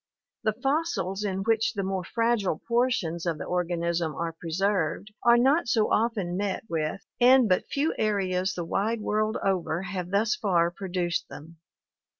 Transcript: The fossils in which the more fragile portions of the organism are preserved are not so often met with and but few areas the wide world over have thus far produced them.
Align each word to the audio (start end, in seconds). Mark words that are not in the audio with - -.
The 0.41 0.53
fossils 0.63 1.23
in 1.23 1.43
which 1.43 1.73
the 1.73 1.83
more 1.83 2.03
fragile 2.03 2.59
portions 2.67 3.27
of 3.27 3.37
the 3.37 3.43
organism 3.43 4.15
are 4.15 4.33
preserved 4.33 5.13
are 5.21 5.37
not 5.37 5.67
so 5.67 5.93
often 5.93 6.35
met 6.35 6.63
with 6.67 7.05
and 7.19 7.47
but 7.47 7.67
few 7.67 7.93
areas 7.99 8.55
the 8.55 8.65
wide 8.65 9.01
world 9.01 9.37
over 9.45 9.83
have 9.83 10.09
thus 10.09 10.35
far 10.35 10.71
produced 10.71 11.29
them. 11.29 11.57